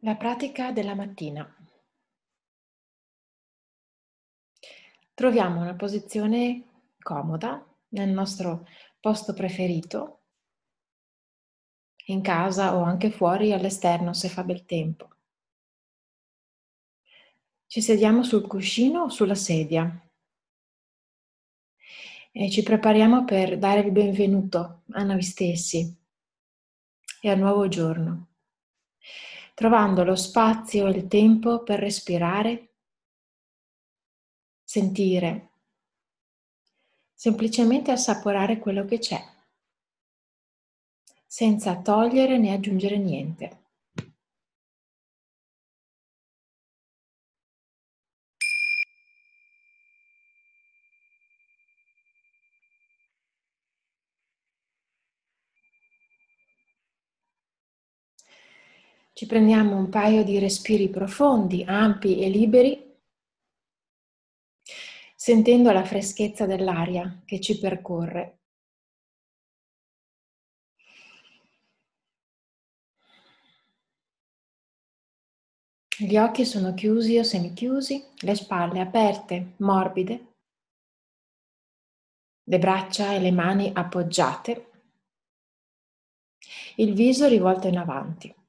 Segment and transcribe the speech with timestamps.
[0.00, 1.50] La pratica della mattina.
[5.14, 6.64] Troviamo una posizione
[6.98, 8.66] comoda nel nostro
[9.00, 10.20] posto preferito,
[12.08, 15.08] in casa o anche fuori all'esterno se fa bel tempo.
[17.66, 20.08] Ci sediamo sul cuscino o sulla sedia
[22.32, 25.96] e ci prepariamo per dare il benvenuto a noi stessi
[27.22, 28.35] e al nuovo giorno
[29.56, 32.74] trovando lo spazio e il tempo per respirare,
[34.62, 35.48] sentire,
[37.14, 39.18] semplicemente assaporare quello che c'è,
[41.26, 43.65] senza togliere né aggiungere niente.
[59.16, 62.98] Ci prendiamo un paio di respiri profondi, ampi e liberi,
[65.16, 68.40] sentendo la freschezza dell'aria che ci percorre.
[75.96, 80.34] Gli occhi sono chiusi o semichiusi, le spalle aperte, morbide,
[82.42, 84.70] le braccia e le mani appoggiate,
[86.76, 88.44] il viso rivolto in avanti.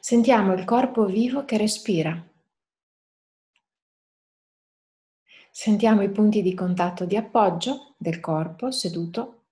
[0.00, 2.26] Sentiamo il corpo vivo che respira.
[5.50, 9.44] Sentiamo i punti di contatto di appoggio del corpo seduto.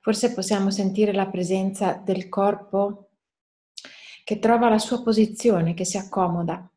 [0.00, 3.10] Forse possiamo sentire la presenza del corpo
[4.24, 6.68] che trova la sua posizione, che si accomoda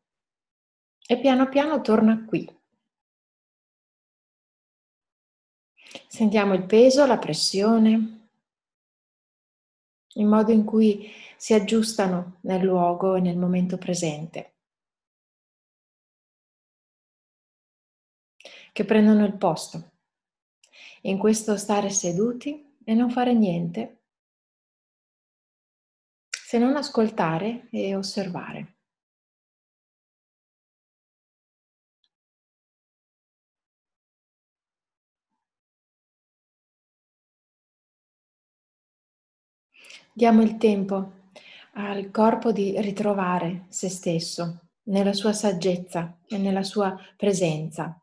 [1.06, 2.48] e piano piano torna qui.
[6.08, 8.25] Sentiamo il peso, la pressione,
[10.16, 14.56] il modo in cui si aggiustano nel luogo e nel momento presente,
[18.72, 19.92] che prendono il posto.
[21.02, 24.02] In questo stare seduti e non fare niente,
[26.28, 28.75] se non ascoltare e osservare.
[40.12, 41.12] Diamo il tempo
[41.74, 48.00] al corpo di ritrovare se stesso nella sua saggezza e nella sua presenza.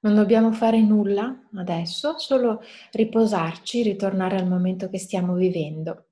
[0.00, 2.60] Non dobbiamo fare nulla adesso, solo
[2.92, 6.06] riposarci, ritornare al momento che stiamo vivendo.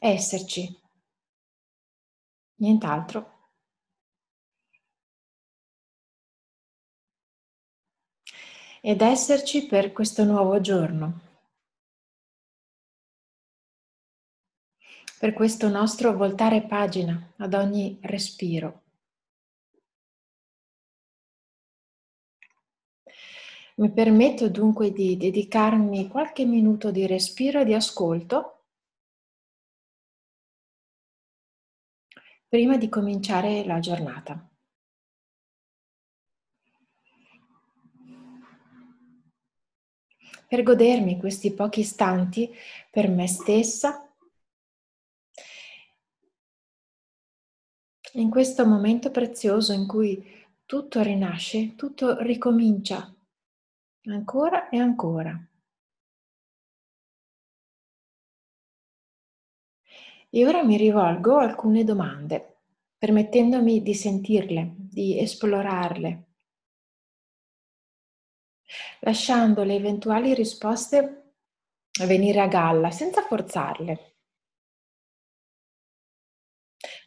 [0.00, 0.78] Esserci.
[2.56, 3.35] Nient'altro.
[8.86, 11.20] Ed esserci per questo nuovo giorno,
[15.18, 18.84] per questo nostro voltare pagina ad ogni respiro.
[23.78, 28.66] Mi permetto dunque di dedicarmi qualche minuto di respiro e di ascolto
[32.48, 34.55] prima di cominciare la giornata.
[40.46, 42.50] Per godermi questi pochi istanti
[42.90, 44.00] per me stessa.
[48.12, 50.24] In questo momento prezioso in cui
[50.64, 53.14] tutto rinasce, tutto ricomincia,
[54.04, 55.48] ancora e ancora.
[60.30, 62.58] E ora mi rivolgo alcune domande,
[62.98, 66.25] permettendomi di sentirle, di esplorarle,
[69.00, 71.34] lasciando le eventuali risposte
[72.04, 74.14] venire a galla senza forzarle.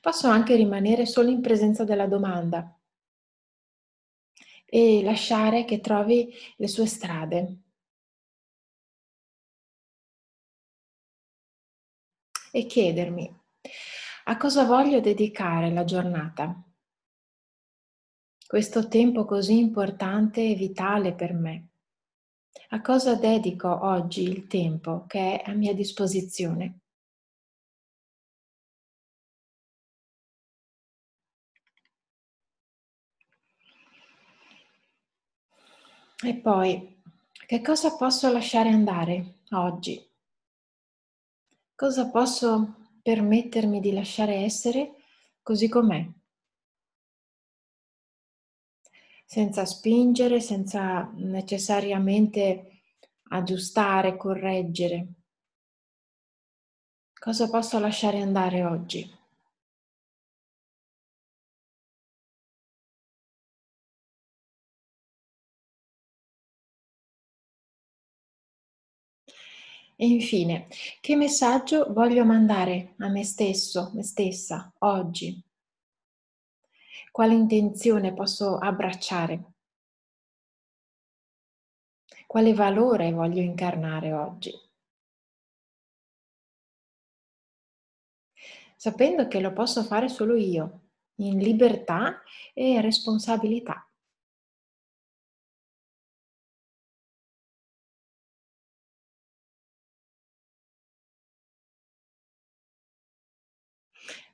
[0.02, 2.74] Posso anche rimanere solo in presenza della domanda
[4.66, 7.58] e lasciare che trovi le sue strade.
[12.52, 13.38] E chiedermi
[14.26, 16.69] a cosa voglio dedicare la giornata
[18.50, 21.68] questo tempo così importante e vitale per me?
[22.70, 26.80] A cosa dedico oggi il tempo che è a mia disposizione?
[36.24, 37.02] E poi,
[37.46, 40.04] che cosa posso lasciare andare oggi?
[41.76, 44.96] Cosa posso permettermi di lasciare essere
[45.44, 46.18] così com'è?
[49.32, 52.82] Senza spingere, senza necessariamente
[53.30, 55.08] aggiustare, correggere.
[57.20, 59.08] Cosa posso lasciare andare oggi?
[69.96, 70.66] E infine,
[71.00, 75.40] che messaggio voglio mandare a me stesso, me stessa, oggi?
[77.12, 79.54] Quale intenzione posso abbracciare?
[82.28, 84.52] Quale valore voglio incarnare oggi?
[88.76, 90.82] Sapendo che lo posso fare solo io,
[91.16, 92.22] in libertà
[92.54, 93.84] e responsabilità.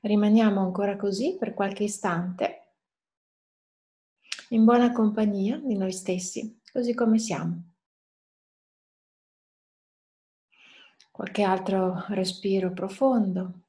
[0.01, 2.64] Rimaniamo ancora così per qualche istante
[4.55, 7.73] in buona compagnia di noi stessi, così come siamo.
[11.11, 13.63] Qualche altro respiro profondo.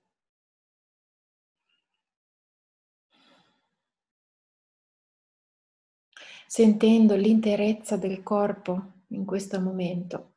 [6.47, 10.37] Sentendo l'interezza del corpo in questo momento,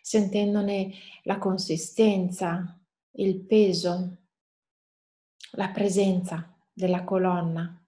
[0.00, 0.92] sentendone
[1.24, 2.80] la consistenza,
[3.16, 4.18] il peso,
[5.52, 7.85] la presenza della colonna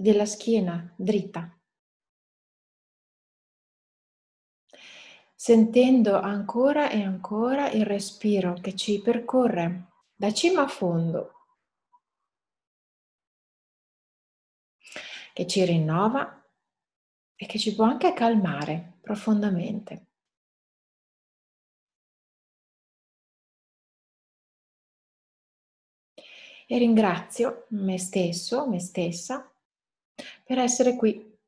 [0.00, 1.54] della schiena dritta.
[5.34, 11.32] Sentendo ancora e ancora il respiro che ci percorre da cima a fondo,
[15.32, 16.44] che ci rinnova
[17.34, 20.06] e che ci può anche calmare profondamente.
[26.66, 29.49] E ringrazio me stesso, me stessa,
[30.44, 31.38] per essere qui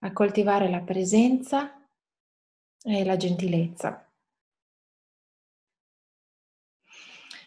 [0.00, 1.86] a coltivare la presenza
[2.82, 4.10] e la gentilezza.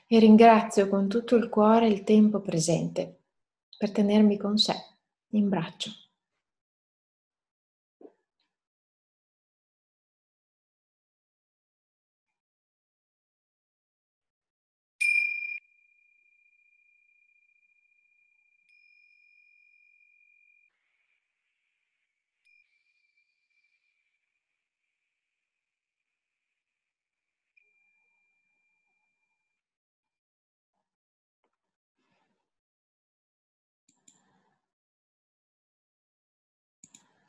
[0.08, 3.24] E ringrazio con tutto il cuore il tempo presente
[3.78, 4.76] per tenermi con sé
[5.30, 6.05] in braccio.